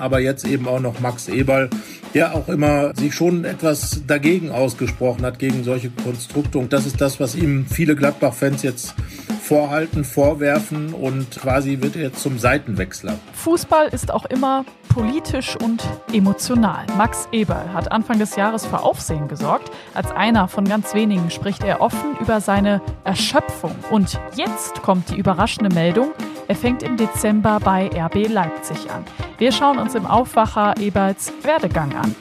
[0.00, 1.70] aber jetzt eben auch noch Max Eberl,
[2.14, 6.58] der auch immer sich schon etwas dagegen ausgesprochen hat, gegen solche Konstrukte.
[6.58, 8.94] Und das ist das, was ihm viele Gladbach-Fans jetzt
[9.42, 13.18] vorhalten, vorwerfen und quasi wird er zum Seitenwechsler.
[13.32, 16.86] Fußball ist auch immer politisch und emotional.
[16.96, 19.70] Max Eberl hat Anfang des Jahres für Aufsehen gesorgt.
[19.94, 23.74] Als einer von ganz wenigen spricht er offen über seine Erschöpfung.
[23.90, 26.12] Und jetzt kommt die überraschende Meldung,
[26.50, 29.04] er fängt im Dezember bei RB Leipzig an.
[29.38, 32.12] Wir schauen uns im Aufwacher Eberls Werdegang an.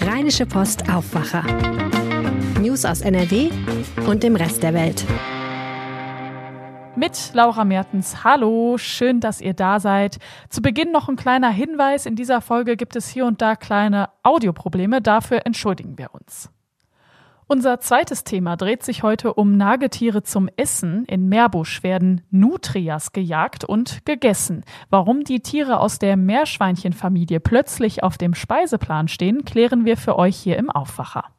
[0.00, 1.44] Rheinische Post Aufwacher.
[2.60, 3.48] News aus NRW
[4.08, 5.06] und dem Rest der Welt
[6.96, 8.24] mit Laura Mertens.
[8.24, 10.16] Hallo, schön, dass ihr da seid.
[10.48, 12.06] Zu Beginn noch ein kleiner Hinweis.
[12.06, 15.02] In dieser Folge gibt es hier und da kleine Audioprobleme.
[15.02, 16.50] Dafür entschuldigen wir uns.
[17.48, 21.04] Unser zweites Thema dreht sich heute um Nagetiere zum Essen.
[21.04, 24.64] In Meerbusch werden Nutrias gejagt und gegessen.
[24.90, 30.36] Warum die Tiere aus der Meerschweinchenfamilie plötzlich auf dem Speiseplan stehen, klären wir für euch
[30.36, 31.35] hier im Aufwacher.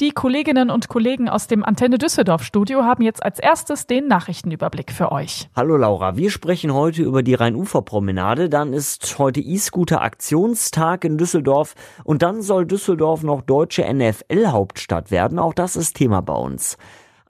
[0.00, 4.90] Die Kolleginnen und Kollegen aus dem Antenne Düsseldorf Studio haben jetzt als erstes den Nachrichtenüberblick
[4.90, 5.48] für euch.
[5.54, 8.48] Hallo Laura, wir sprechen heute über die Rheinuferpromenade.
[8.48, 15.38] Dann ist heute E-Scooter Aktionstag in Düsseldorf und dann soll Düsseldorf noch deutsche NFL-Hauptstadt werden.
[15.38, 16.76] Auch das ist Thema bei uns.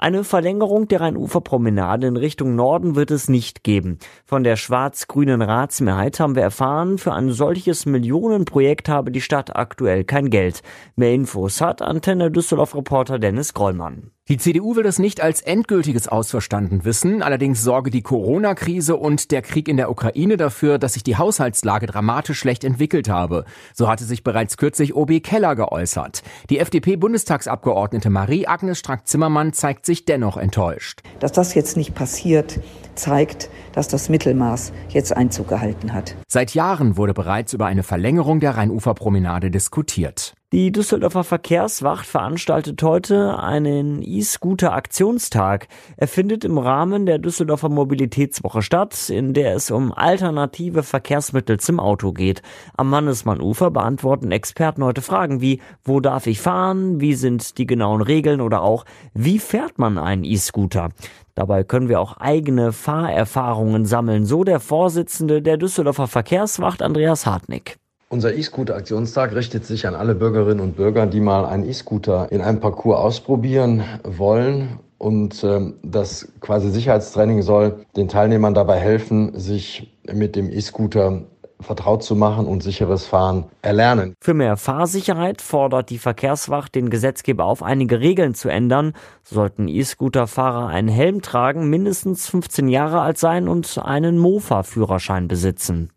[0.04, 3.98] Eine Verlängerung der Rheinuferpromenade in Richtung Norden wird es nicht geben.
[4.26, 10.04] Von der schwarz-grünen Ratsmehrheit haben wir erfahren, für ein solches Millionenprojekt habe die Stadt aktuell
[10.04, 10.60] kein Geld.
[10.94, 14.10] Mehr Infos hat Antenne Düsseldorf Reporter Dennis Grollmann.
[14.30, 17.22] Die CDU will das nicht als endgültiges ausverstanden wissen.
[17.22, 21.84] Allerdings sorge die Corona-Krise und der Krieg in der Ukraine dafür, dass sich die Haushaltslage
[21.84, 23.44] dramatisch schlecht entwickelt habe.
[23.74, 26.22] So hatte sich bereits kürzlich OB Keller geäußert.
[26.48, 31.02] Die FDP-Bundestagsabgeordnete Marie-Agnes Strack-Zimmermann zeigt sich dennoch enttäuscht.
[31.20, 32.60] Dass das jetzt nicht passiert,
[32.94, 36.16] zeigt, dass das Mittelmaß jetzt Einzug gehalten hat.
[36.28, 40.32] Seit Jahren wurde bereits über eine Verlängerung der Rheinuferpromenade diskutiert.
[40.54, 45.66] Die Düsseldorfer Verkehrswacht veranstaltet heute einen E-Scooter Aktionstag.
[45.96, 51.80] Er findet im Rahmen der Düsseldorfer Mobilitätswoche statt, in der es um alternative Verkehrsmittel zum
[51.80, 52.40] Auto geht.
[52.76, 57.00] Am Mannesmann-Ufer beantworten Experten heute Fragen wie, wo darf ich fahren?
[57.00, 58.40] Wie sind die genauen Regeln?
[58.40, 60.90] Oder auch, wie fährt man einen E-Scooter?
[61.34, 67.76] Dabei können wir auch eigene Fahrerfahrungen sammeln, so der Vorsitzende der Düsseldorfer Verkehrswacht Andreas Hartnick.
[68.14, 72.60] Unser E-Scooter-Aktionstag richtet sich an alle Bürgerinnen und Bürger, die mal einen E-Scooter in einem
[72.60, 74.78] Parcours ausprobieren wollen.
[74.98, 81.22] Und äh, das quasi Sicherheitstraining soll den Teilnehmern dabei helfen, sich mit dem E-Scooter
[81.58, 84.14] vertraut zu machen und sicheres Fahren erlernen.
[84.22, 88.92] Für mehr Fahrsicherheit fordert die Verkehrswacht den Gesetzgeber auf, einige Regeln zu ändern.
[89.24, 95.90] Sollten E-Scooter-Fahrer einen Helm tragen, mindestens 15 Jahre alt sein und einen Mofa-Führerschein besitzen.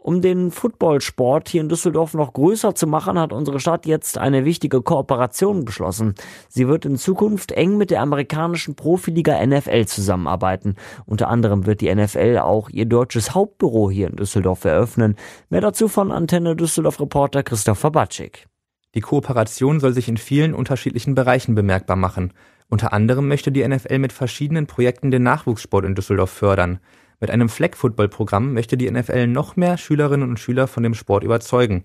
[0.00, 4.44] Um den Footballsport hier in Düsseldorf noch größer zu machen, hat unsere Stadt jetzt eine
[4.44, 6.14] wichtige Kooperation beschlossen.
[6.48, 10.76] Sie wird in Zukunft eng mit der amerikanischen Profiliga NFL zusammenarbeiten.
[11.04, 15.16] Unter anderem wird die NFL auch ihr deutsches Hauptbüro hier in Düsseldorf eröffnen.
[15.50, 18.46] Mehr dazu von Antenne Düsseldorf Reporter Christopher Batschik.
[18.94, 22.32] Die Kooperation soll sich in vielen unterschiedlichen Bereichen bemerkbar machen.
[22.68, 26.78] Unter anderem möchte die NFL mit verschiedenen Projekten den Nachwuchssport in Düsseldorf fördern.
[27.20, 31.84] Mit einem Flag-Football-Programm möchte die NFL noch mehr Schülerinnen und Schüler von dem Sport überzeugen.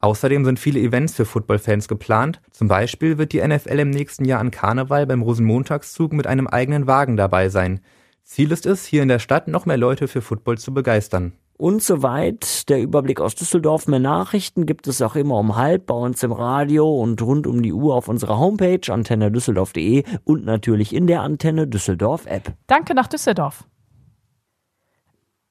[0.00, 2.40] Außerdem sind viele Events für Football-Fans geplant.
[2.52, 6.86] Zum Beispiel wird die NFL im nächsten Jahr an Karneval beim Rosenmontagszug mit einem eigenen
[6.86, 7.80] Wagen dabei sein.
[8.24, 11.32] Ziel ist es, hier in der Stadt noch mehr Leute für Football zu begeistern.
[11.56, 13.88] Und soweit der Überblick aus Düsseldorf.
[13.88, 17.62] Mehr Nachrichten gibt es auch immer um halb bei uns im Radio und rund um
[17.62, 22.52] die Uhr auf unserer Homepage antennedüsseldorf.de und natürlich in der Antenne Düsseldorf App.
[22.68, 23.64] Danke nach Düsseldorf.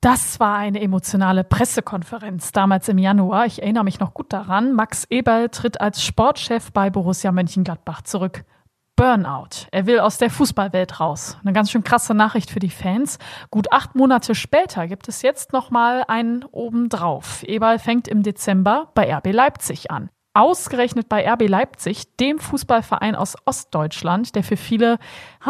[0.10, 3.46] Das war eine emotionale Pressekonferenz damals im Januar.
[3.46, 4.72] Ich erinnere mich noch gut daran.
[4.72, 8.46] Max Eberl tritt als Sportchef bei Borussia Mönchengladbach zurück.
[8.96, 9.68] Burnout.
[9.70, 11.38] Er will aus der Fußballwelt raus.
[11.44, 13.20] Eine ganz schön krasse Nachricht für die Fans.
[13.52, 17.44] Gut acht Monate später gibt es jetzt noch mal einen obendrauf.
[17.44, 20.10] Eberl fängt im Dezember bei RB Leipzig an.
[20.34, 25.00] Ausgerechnet bei RB Leipzig, dem Fußballverein aus Ostdeutschland, der für viele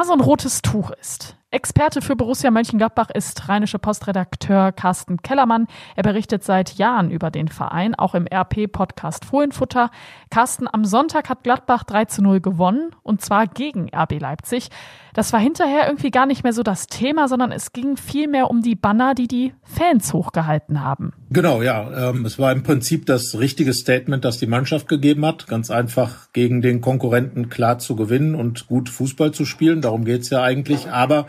[0.04, 1.38] so ein rotes Tuch ist.
[1.50, 5.68] Experte für Borussia Mönchengladbach ist Rheinische Postredakteur Carsten Kellermann.
[5.96, 9.90] Er berichtet seit Jahren über den Verein, auch im RP-Podcast Fohlenfutter.
[10.30, 14.68] Carsten, am Sonntag hat Gladbach 3 zu 0 gewonnen und zwar gegen RB Leipzig.
[15.14, 18.62] Das war hinterher irgendwie gar nicht mehr so das Thema, sondern es ging vielmehr um
[18.62, 21.14] die Banner, die die Fans hochgehalten haben.
[21.32, 22.12] Genau, ja.
[22.12, 25.48] Ähm, es war im Prinzip das richtige Statement, das die Mannschaft gegeben hat.
[25.48, 29.82] Ganz einfach gegen den Konkurrenten klar zu gewinnen und gut Fußball zu spielen.
[29.82, 30.92] Darum geht's ja eigentlich.
[30.92, 31.26] Aber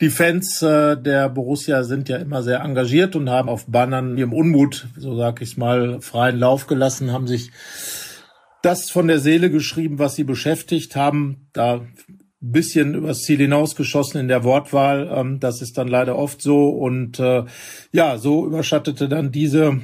[0.00, 4.32] Die Fans äh, der Borussia sind ja immer sehr engagiert und haben auf Bannern ihrem
[4.32, 7.50] Unmut, so sag ich mal, freien Lauf gelassen, haben sich
[8.62, 11.48] das von der Seele geschrieben, was sie beschäftigt haben.
[11.52, 11.86] Da
[12.46, 15.10] ein bisschen übers Ziel hinausgeschossen in der Wortwahl.
[15.12, 16.68] Ähm, das ist dann leider oft so.
[16.68, 17.44] Und äh,
[17.92, 19.80] ja, so überschattete dann diese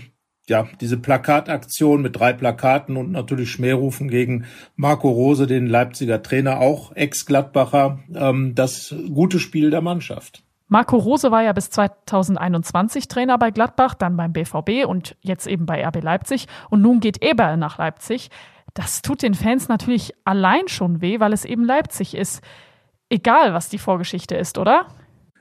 [0.53, 4.45] ja, diese Plakataktion mit drei Plakaten und natürlich Schmährufen gegen
[4.77, 10.43] Marco Rose, den Leipziger Trainer, auch Ex-Gladbacher, ähm, das gute Spiel der Mannschaft.
[10.69, 15.65] Marco Rose war ja bis 2021 Trainer bei Gladbach, dann beim BVB und jetzt eben
[15.65, 16.49] bei RB Leipzig.
[16.69, 18.29] Und nun geht Eberl nach Leipzig.
[18.75, 22.43] Das tut den Fans natürlich allein schon weh, weil es eben Leipzig ist.
[23.09, 24.87] Egal, was die Vorgeschichte ist, oder?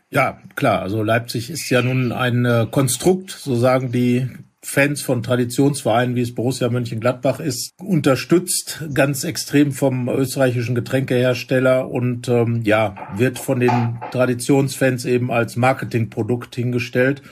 [0.10, 0.82] Ja, klar.
[0.82, 4.30] Also Leipzig ist ja nun ein äh, Konstrukt, so sagen die
[4.64, 12.30] Fans von Traditionsvereinen, wie es Borussia Mönchengladbach ist, unterstützt ganz extrem vom österreichischen Getränkehersteller und
[12.30, 17.24] ähm, ja, wird von den Traditionsfans eben als Marketingprodukt hingestellt.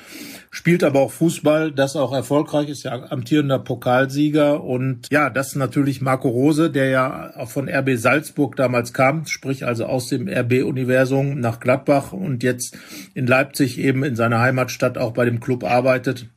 [0.52, 6.02] Spielt aber auch Fußball, das auch erfolgreich ist, ja amtierender Pokalsieger und ja, das natürlich
[6.02, 11.60] Marco Rose, der ja von RB Salzburg damals kam, sprich also aus dem RB-Universum nach
[11.60, 12.76] Gladbach und jetzt
[13.14, 16.30] in Leipzig eben in seiner Heimatstadt auch bei dem Club arbeitet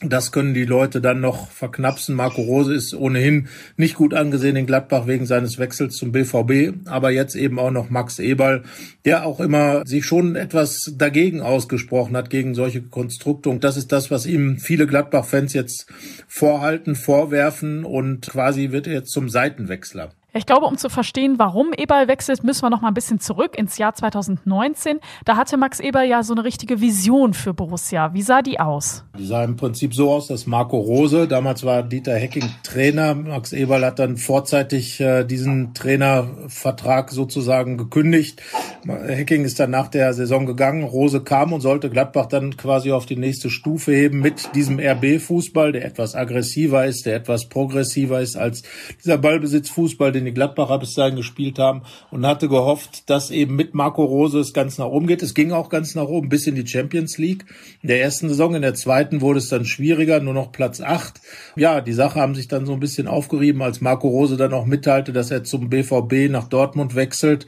[0.00, 2.14] das können die Leute dann noch verknapsen.
[2.14, 7.10] Marco Rose ist ohnehin nicht gut angesehen in Gladbach wegen seines Wechsels zum BVB, aber
[7.10, 8.62] jetzt eben auch noch Max Eberl,
[9.04, 13.48] der auch immer sich schon etwas dagegen ausgesprochen hat, gegen solche Konstrukte.
[13.48, 15.86] Und das ist das, was ihm viele Gladbach-Fans jetzt
[16.28, 20.12] vorhalten, vorwerfen und quasi wird er jetzt zum Seitenwechsler.
[20.34, 23.56] Ich glaube, um zu verstehen, warum Eberl wechselt, müssen wir noch mal ein bisschen zurück
[23.56, 25.00] ins Jahr 2019.
[25.24, 28.12] Da hatte Max Eberl ja so eine richtige Vision für Borussia.
[28.12, 29.04] Wie sah die aus?
[29.18, 33.54] Die sah im Prinzip so aus, dass Marco Rose, damals war Dieter Hecking Trainer, Max
[33.54, 38.42] Eberl hat dann vorzeitig äh, diesen Trainervertrag sozusagen gekündigt.
[38.86, 43.06] Hecking ist dann nach der Saison gegangen, Rose kam und sollte Gladbach dann quasi auf
[43.06, 48.36] die nächste Stufe heben mit diesem RB-Fußball, der etwas aggressiver ist, der etwas progressiver ist
[48.36, 48.62] als
[49.02, 53.74] dieser Ballbesitzfußball, den die Gladbacher bis dahin gespielt haben und hatte gehofft, dass eben mit
[53.74, 55.22] Marco Rose es ganz nach oben geht.
[55.22, 57.44] Es ging auch ganz nach oben bis in die Champions League.
[57.82, 61.20] In der ersten Saison, in der zweiten wurde es dann schwieriger, nur noch Platz acht.
[61.56, 64.66] Ja, die Sache haben sich dann so ein bisschen aufgerieben, als Marco Rose dann auch
[64.66, 67.46] mitteilte, dass er zum BVB nach Dortmund wechselt.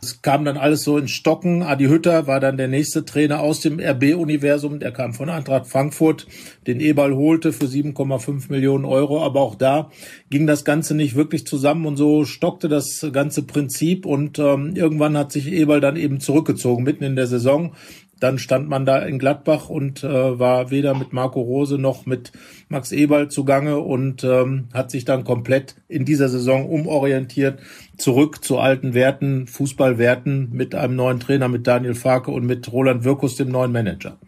[0.00, 1.62] Es kam dann alles so in Stocken.
[1.62, 4.78] Adi Hütter war dann der nächste Trainer aus dem RB-Universum.
[4.78, 6.26] Der kam von Eintracht Frankfurt,
[6.68, 9.24] den Eberl holte für 7,5 Millionen Euro.
[9.24, 9.90] Aber auch da
[10.30, 14.06] ging das Ganze nicht wirklich zusammen und so stockte das ganze Prinzip.
[14.06, 17.72] Und ähm, irgendwann hat sich Eberl dann eben zurückgezogen, mitten in der Saison
[18.20, 22.32] dann stand man da in Gladbach und äh, war weder mit Marco Rose noch mit
[22.68, 27.60] Max Eberl zugange und ähm, hat sich dann komplett in dieser Saison umorientiert,
[27.96, 33.04] zurück zu alten Werten, Fußballwerten mit einem neuen Trainer, mit Daniel Farke und mit Roland
[33.04, 34.18] Wirkus, dem neuen Manager.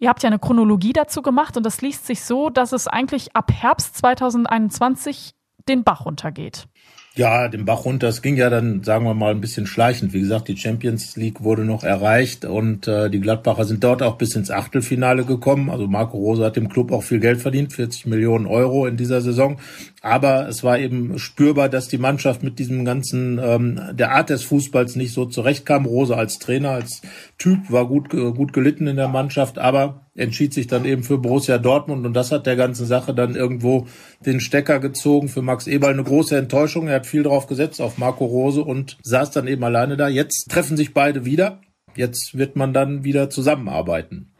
[0.00, 3.36] Ihr habt ja eine Chronologie dazu gemacht und das liest sich so, dass es eigentlich
[3.36, 5.34] ab Herbst 2021
[5.68, 6.68] den Bach runtergeht.
[7.16, 8.06] Ja, den Bach runter.
[8.06, 10.12] Es ging ja dann, sagen wir mal, ein bisschen schleichend.
[10.12, 14.16] Wie gesagt, die Champions League wurde noch erreicht und äh, die Gladbacher sind dort auch
[14.16, 15.70] bis ins Achtelfinale gekommen.
[15.70, 19.22] Also Marco Rose hat dem Club auch viel Geld verdient, 40 Millionen Euro in dieser
[19.22, 19.58] Saison.
[20.02, 24.44] Aber es war eben spürbar, dass die Mannschaft mit diesem ganzen, ähm, der Art des
[24.44, 25.86] Fußballs nicht so zurechtkam.
[25.86, 27.02] Rose als Trainer, als
[27.38, 31.58] Typ war gut, gut gelitten in der Mannschaft, aber entschied sich dann eben für Borussia
[31.58, 33.86] Dortmund und das hat der ganzen Sache dann irgendwo
[34.24, 35.28] den Stecker gezogen.
[35.28, 36.88] Für Max Eberl eine große Enttäuschung.
[36.88, 40.08] Er hat viel drauf gesetzt auf Marco Rose und saß dann eben alleine da.
[40.08, 41.60] Jetzt treffen sich beide wieder.
[41.96, 44.32] Jetzt wird man dann wieder zusammenarbeiten.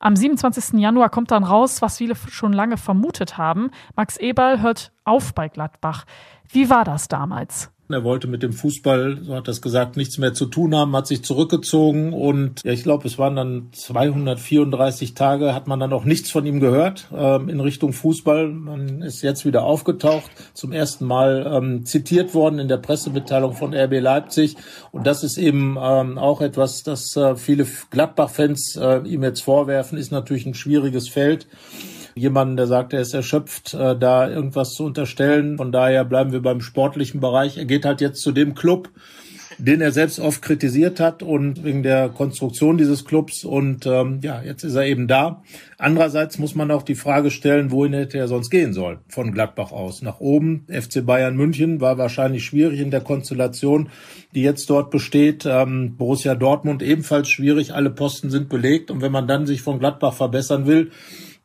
[0.00, 0.78] Am 27.
[0.78, 3.70] Januar kommt dann raus, was viele schon lange vermutet haben.
[3.96, 6.04] Max Eberl hört auf bei Gladbach.
[6.50, 7.70] Wie war das damals?
[7.90, 11.06] Er wollte mit dem Fußball, so hat das gesagt, nichts mehr zu tun haben, hat
[11.06, 16.04] sich zurückgezogen und ja, ich glaube, es waren dann 234 Tage, hat man dann auch
[16.04, 18.48] nichts von ihm gehört ähm, in Richtung Fußball.
[18.48, 23.72] Man ist jetzt wieder aufgetaucht, zum ersten Mal ähm, zitiert worden in der Pressemitteilung von
[23.72, 24.56] RB Leipzig
[24.92, 29.96] und das ist eben ähm, auch etwas, das äh, viele Gladbach-Fans äh, ihm jetzt vorwerfen,
[29.96, 31.46] ist natürlich ein schwieriges Feld
[32.18, 35.56] jemanden, der sagt, er ist erschöpft, äh, da irgendwas zu unterstellen.
[35.56, 37.56] Von daher bleiben wir beim sportlichen Bereich.
[37.56, 38.90] Er geht halt jetzt zu dem Club,
[39.58, 43.44] den er selbst oft kritisiert hat und wegen der Konstruktion dieses Clubs.
[43.44, 45.42] Und ähm, ja, jetzt ist er eben da.
[45.78, 49.72] Andererseits muss man auch die Frage stellen, wohin hätte er sonst gehen sollen von Gladbach
[49.72, 50.00] aus.
[50.02, 53.88] Nach oben, FC Bayern München war wahrscheinlich schwierig in der Konstellation,
[54.34, 55.44] die jetzt dort besteht.
[55.44, 58.90] Ähm, Borussia Dortmund ebenfalls schwierig, alle Posten sind belegt.
[58.92, 60.92] Und wenn man dann sich von Gladbach verbessern will,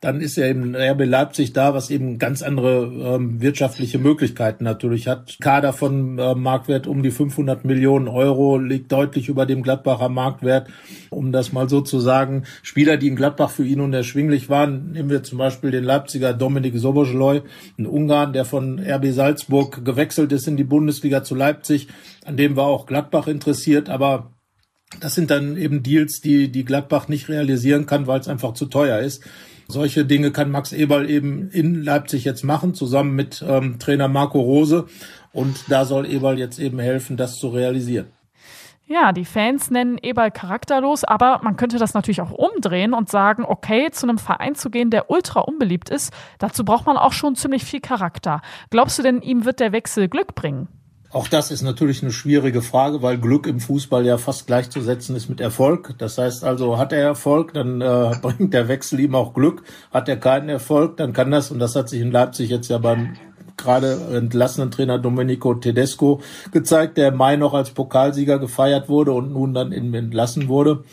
[0.03, 5.07] dann ist ja eben RB Leipzig da, was eben ganz andere ähm, wirtschaftliche Möglichkeiten natürlich
[5.07, 5.37] hat.
[5.39, 10.67] Kader von äh, Marktwert um die 500 Millionen Euro liegt deutlich über dem Gladbacher Marktwert.
[11.09, 15.09] Um das mal so zu sagen, Spieler, die in Gladbach für ihn unerschwinglich waren, nehmen
[15.09, 17.41] wir zum Beispiel den Leipziger Dominik Soboschloi,
[17.79, 21.87] ein Ungarn, der von RB Salzburg gewechselt ist in die Bundesliga zu Leipzig,
[22.25, 24.33] an dem war auch Gladbach interessiert, aber
[24.99, 28.65] das sind dann eben Deals, die, die Gladbach nicht realisieren kann, weil es einfach zu
[28.65, 29.23] teuer ist.
[29.67, 34.39] Solche Dinge kann Max Eberl eben in Leipzig jetzt machen, zusammen mit ähm, Trainer Marco
[34.39, 34.85] Rose.
[35.31, 38.07] Und da soll Eberl jetzt eben helfen, das zu realisieren.
[38.85, 43.45] Ja, die Fans nennen Eberl charakterlos, aber man könnte das natürlich auch umdrehen und sagen,
[43.45, 47.35] okay, zu einem Verein zu gehen, der ultra unbeliebt ist, dazu braucht man auch schon
[47.35, 48.41] ziemlich viel Charakter.
[48.69, 50.67] Glaubst du denn, ihm wird der Wechsel Glück bringen?
[51.13, 55.29] Auch das ist natürlich eine schwierige Frage, weil Glück im Fußball ja fast gleichzusetzen ist
[55.29, 55.93] mit Erfolg.
[55.99, 59.61] Das heißt also, hat er Erfolg, dann äh, bringt der Wechsel ihm auch Glück.
[59.91, 62.79] Hat er keinen Erfolg, dann kann das, und das hat sich in Leipzig jetzt ja
[62.79, 63.13] beim
[63.57, 69.31] gerade entlassenen Trainer Domenico Tedesco gezeigt, der im Mai noch als Pokalsieger gefeiert wurde und
[69.31, 70.83] nun dann entlassen wurde.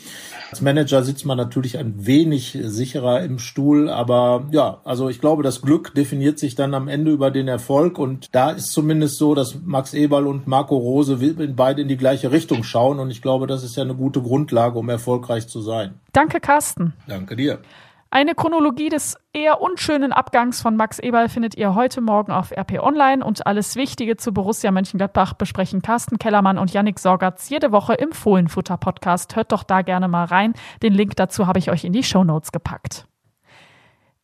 [0.51, 5.43] Als Manager sitzt man natürlich ein wenig sicherer im Stuhl, aber ja, also ich glaube,
[5.43, 9.33] das Glück definiert sich dann am Ende über den Erfolg und da ist zumindest so,
[9.33, 11.17] dass Max Eberl und Marco Rose
[11.55, 14.77] beide in die gleiche Richtung schauen und ich glaube, das ist ja eine gute Grundlage,
[14.77, 15.93] um erfolgreich zu sein.
[16.11, 16.95] Danke, Carsten.
[17.07, 17.59] Danke dir.
[18.13, 22.83] Eine Chronologie des eher unschönen Abgangs von Max Eberl findet ihr heute Morgen auf RP
[22.83, 27.93] Online und alles Wichtige zu Borussia Mönchengladbach besprechen Carsten Kellermann und Yannick Sorgatz jede Woche
[27.93, 29.37] im Fohlenfutter Podcast.
[29.37, 30.55] Hört doch da gerne mal rein.
[30.83, 33.07] Den Link dazu habe ich euch in die Show Notes gepackt.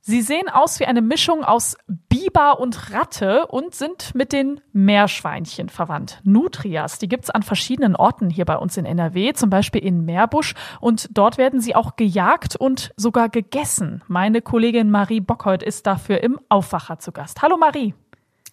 [0.10, 1.76] Sie sehen aus wie eine Mischung aus
[2.08, 6.22] Biber und Ratte und sind mit den Meerschweinchen verwandt.
[6.24, 10.54] Nutrias, die gibt's an verschiedenen Orten hier bei uns in NRW, zum Beispiel in Meerbusch.
[10.80, 14.02] Und dort werden sie auch gejagt und sogar gegessen.
[14.08, 17.42] Meine Kollegin Marie Bockhold ist dafür im Aufwacher zu Gast.
[17.42, 17.94] Hallo Marie.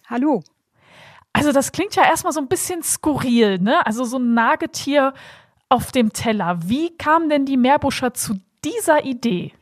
[0.09, 0.43] Hallo.
[1.31, 3.85] Also das klingt ja erstmal so ein bisschen skurril, ne?
[3.85, 5.13] Also so ein Nagetier
[5.69, 6.57] auf dem Teller.
[6.65, 9.53] Wie kamen denn die Meerbuscher zu dieser Idee?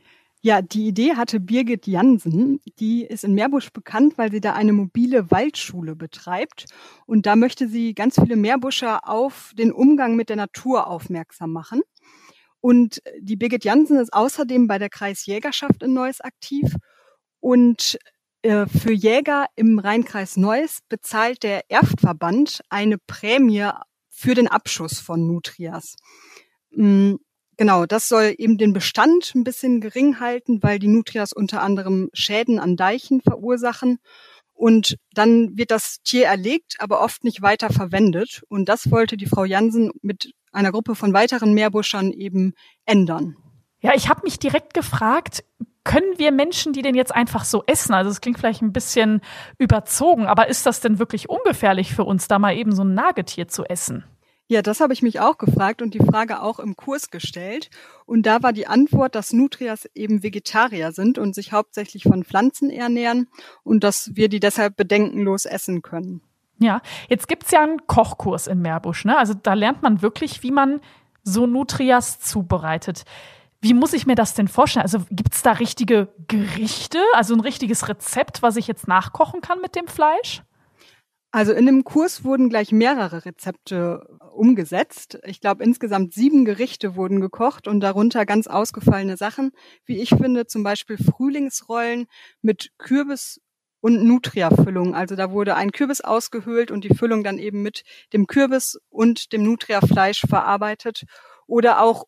[0.44, 2.60] Ja, die Idee hatte Birgit Jansen.
[2.78, 6.66] Die ist in Meerbusch bekannt, weil sie da eine mobile Waldschule betreibt.
[7.06, 11.80] Und da möchte sie ganz viele Meerbuscher auf den Umgang mit der Natur aufmerksam machen.
[12.60, 16.76] Und die Birgit Jansen ist außerdem bei der Kreisjägerschaft in Neuss aktiv.
[17.40, 17.98] Und
[18.42, 23.70] äh, für Jäger im Rheinkreis Neuss bezahlt der Erftverband eine Prämie
[24.10, 25.96] für den Abschuss von Nutrias.
[27.56, 32.10] Genau, das soll eben den Bestand ein bisschen gering halten, weil die Nutrias unter anderem
[32.12, 33.98] Schäden an Deichen verursachen.
[34.54, 38.42] Und dann wird das Tier erlegt, aber oft nicht weiter verwendet.
[38.48, 42.54] Und das wollte die Frau Jansen mit einer Gruppe von weiteren Meerbuschern eben
[42.86, 43.36] ändern.
[43.80, 45.44] Ja, ich habe mich direkt gefragt,
[45.84, 47.92] können wir Menschen die denn jetzt einfach so essen?
[47.92, 49.20] Also es klingt vielleicht ein bisschen
[49.58, 53.48] überzogen, aber ist das denn wirklich ungefährlich für uns, da mal eben so ein Nagetier
[53.48, 54.04] zu essen?
[54.46, 57.70] Ja, das habe ich mich auch gefragt und die Frage auch im Kurs gestellt.
[58.04, 62.68] Und da war die Antwort, dass Nutrias eben Vegetarier sind und sich hauptsächlich von Pflanzen
[62.68, 63.28] ernähren
[63.62, 66.20] und dass wir die deshalb bedenkenlos essen können.
[66.58, 69.06] Ja, jetzt gibt's ja einen Kochkurs in Meerbusch.
[69.06, 69.16] Ne?
[69.16, 70.80] Also da lernt man wirklich, wie man
[71.22, 73.04] so Nutrias zubereitet.
[73.62, 74.82] Wie muss ich mir das denn vorstellen?
[74.82, 79.74] Also gibt's da richtige Gerichte, also ein richtiges Rezept, was ich jetzt nachkochen kann mit
[79.74, 80.42] dem Fleisch?
[81.34, 85.18] Also in dem Kurs wurden gleich mehrere Rezepte umgesetzt.
[85.24, 89.50] Ich glaube, insgesamt sieben Gerichte wurden gekocht und darunter ganz ausgefallene Sachen,
[89.84, 92.06] wie ich finde, zum Beispiel Frühlingsrollen
[92.40, 93.40] mit Kürbis
[93.80, 94.94] und Nutria-Füllung.
[94.94, 99.32] Also da wurde ein Kürbis ausgehöhlt und die Füllung dann eben mit dem Kürbis und
[99.32, 101.02] dem Nutria-Fleisch verarbeitet.
[101.48, 102.04] Oder auch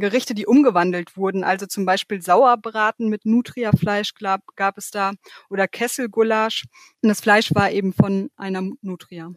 [0.00, 5.12] Gerichte, die umgewandelt wurden, also zum Beispiel Sauerbraten mit Nutria-Fleisch gab, gab es da
[5.50, 6.64] oder Kesselgulasch.
[7.02, 9.32] Und das Fleisch war eben von einer Nutria.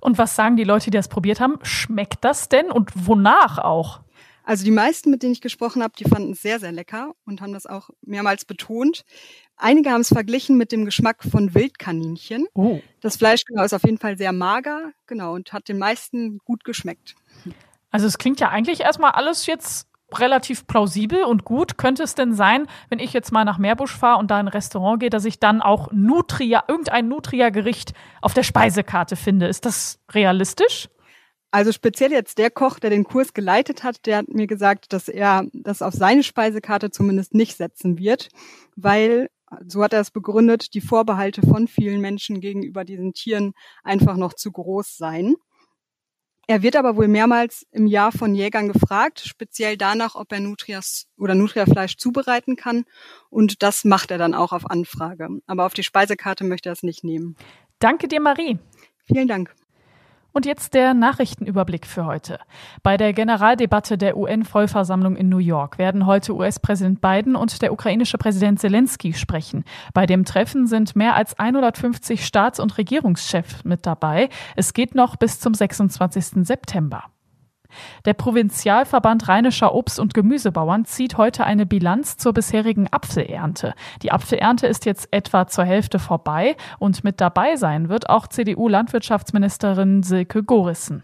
[0.00, 1.58] Und was sagen die Leute, die das probiert haben?
[1.62, 4.00] Schmeckt das denn und wonach auch?
[4.44, 7.40] Also die meisten, mit denen ich gesprochen habe, die fanden es sehr, sehr lecker und
[7.40, 9.04] haben das auch mehrmals betont.
[9.56, 12.46] Einige haben es verglichen mit dem Geschmack von Wildkaninchen.
[12.54, 12.80] Oh.
[13.00, 16.62] Das Fleisch genau, ist auf jeden Fall sehr mager, genau, und hat den meisten gut
[16.64, 17.14] geschmeckt.
[17.94, 21.78] Also es klingt ja eigentlich erstmal alles jetzt relativ plausibel und gut.
[21.78, 24.52] Könnte es denn sein, wenn ich jetzt mal nach Meerbusch fahre und da in ein
[24.52, 29.46] Restaurant gehe, dass ich dann auch Nutria, irgendein Nutria-Gericht auf der Speisekarte finde?
[29.46, 30.88] Ist das realistisch?
[31.52, 35.06] Also speziell jetzt der Koch, der den Kurs geleitet hat, der hat mir gesagt, dass
[35.06, 38.28] er das auf seine Speisekarte zumindest nicht setzen wird,
[38.74, 39.28] weil,
[39.68, 43.52] so hat er es begründet, die Vorbehalte von vielen Menschen gegenüber diesen Tieren
[43.84, 45.36] einfach noch zu groß seien.
[46.46, 51.06] Er wird aber wohl mehrmals im Jahr von Jägern gefragt, speziell danach, ob er Nutrias
[51.16, 52.84] oder Nutriafleisch zubereiten kann.
[53.30, 55.28] Und das macht er dann auch auf Anfrage.
[55.46, 57.36] Aber auf die Speisekarte möchte er es nicht nehmen.
[57.78, 58.58] Danke dir, Marie.
[59.06, 59.54] Vielen Dank.
[60.36, 62.40] Und jetzt der Nachrichtenüberblick für heute.
[62.82, 68.18] Bei der Generaldebatte der UN-Vollversammlung in New York werden heute US-Präsident Biden und der ukrainische
[68.18, 69.64] Präsident Zelensky sprechen.
[69.92, 74.28] Bei dem Treffen sind mehr als 150 Staats- und Regierungschefs mit dabei.
[74.56, 76.44] Es geht noch bis zum 26.
[76.44, 77.04] September.
[78.04, 83.74] Der Provinzialverband Rheinischer Obst- und Gemüsebauern zieht heute eine Bilanz zur bisherigen Apfelernte.
[84.02, 90.02] Die Apfelernte ist jetzt etwa zur Hälfte vorbei und mit dabei sein wird auch CDU-Landwirtschaftsministerin
[90.02, 91.02] Silke Gorissen.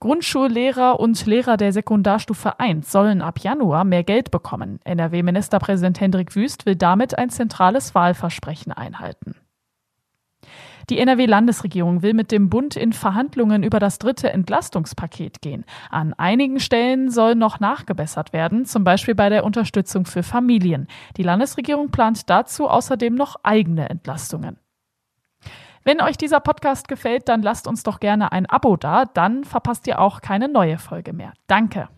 [0.00, 4.80] Grundschullehrer und Lehrer der Sekundarstufe 1 sollen ab Januar mehr Geld bekommen.
[4.84, 9.34] NRW-Ministerpräsident Hendrik Wüst will damit ein zentrales Wahlversprechen einhalten.
[10.90, 15.64] Die NRW-Landesregierung will mit dem Bund in Verhandlungen über das dritte Entlastungspaket gehen.
[15.88, 20.88] An einigen Stellen soll noch nachgebessert werden, zum Beispiel bei der Unterstützung für Familien.
[21.16, 24.58] Die Landesregierung plant dazu außerdem noch eigene Entlastungen.
[25.84, 29.86] Wenn euch dieser Podcast gefällt, dann lasst uns doch gerne ein Abo da, dann verpasst
[29.86, 31.34] ihr auch keine neue Folge mehr.
[31.46, 31.88] Danke.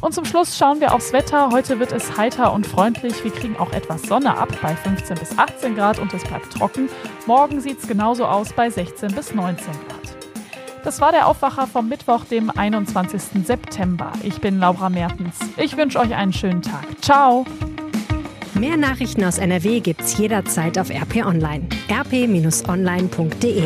[0.00, 1.50] Und zum Schluss schauen wir aufs Wetter.
[1.52, 3.22] Heute wird es heiter und freundlich.
[3.22, 6.88] Wir kriegen auch etwas Sonne ab bei 15 bis 18 Grad und es bleibt trocken.
[7.26, 10.02] Morgen sieht es genauso aus bei 16 bis 19 Grad.
[10.84, 13.46] Das war der Aufwacher vom Mittwoch, dem 21.
[13.46, 14.12] September.
[14.24, 15.38] Ich bin Laura Mertens.
[15.56, 16.84] Ich wünsche euch einen schönen Tag.
[17.00, 17.46] Ciao.
[18.54, 21.68] Mehr Nachrichten aus NRW gibt's jederzeit auf RP Online.
[21.88, 23.62] rp-online.de